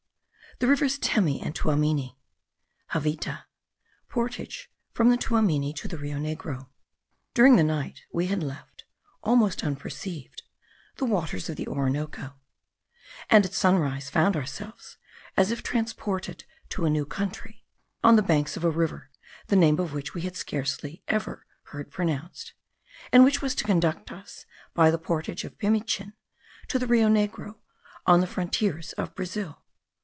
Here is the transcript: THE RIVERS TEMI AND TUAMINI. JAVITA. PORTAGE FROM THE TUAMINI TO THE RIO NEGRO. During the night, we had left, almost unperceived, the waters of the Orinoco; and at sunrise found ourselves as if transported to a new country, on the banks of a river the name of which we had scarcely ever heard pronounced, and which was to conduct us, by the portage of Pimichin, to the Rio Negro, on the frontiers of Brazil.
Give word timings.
THE 0.59 0.67
RIVERS 0.67 0.99
TEMI 0.99 1.41
AND 1.41 1.55
TUAMINI. 1.55 2.19
JAVITA. 2.93 3.45
PORTAGE 4.09 4.69
FROM 4.93 5.09
THE 5.09 5.17
TUAMINI 5.17 5.73
TO 5.73 5.87
THE 5.87 5.97
RIO 5.97 6.19
NEGRO. 6.19 6.69
During 7.33 7.55
the 7.55 7.63
night, 7.63 8.01
we 8.13 8.27
had 8.27 8.43
left, 8.43 8.83
almost 9.23 9.63
unperceived, 9.63 10.43
the 10.97 11.05
waters 11.05 11.49
of 11.49 11.55
the 11.55 11.67
Orinoco; 11.67 12.35
and 13.27 13.43
at 13.43 13.55
sunrise 13.55 14.11
found 14.11 14.35
ourselves 14.35 14.97
as 15.35 15.49
if 15.49 15.63
transported 15.63 16.43
to 16.69 16.85
a 16.85 16.91
new 16.91 17.07
country, 17.07 17.65
on 18.03 18.15
the 18.15 18.21
banks 18.21 18.55
of 18.55 18.63
a 18.63 18.69
river 18.69 19.09
the 19.47 19.55
name 19.55 19.79
of 19.79 19.93
which 19.93 20.13
we 20.13 20.21
had 20.21 20.35
scarcely 20.35 21.01
ever 21.07 21.43
heard 21.71 21.89
pronounced, 21.89 22.53
and 23.11 23.23
which 23.23 23.41
was 23.41 23.55
to 23.55 23.63
conduct 23.63 24.11
us, 24.11 24.45
by 24.75 24.91
the 24.91 24.99
portage 24.99 25.43
of 25.43 25.57
Pimichin, 25.57 26.13
to 26.67 26.77
the 26.77 26.85
Rio 26.85 27.07
Negro, 27.07 27.55
on 28.05 28.21
the 28.21 28.27
frontiers 28.27 28.93
of 28.93 29.15
Brazil. 29.15 29.57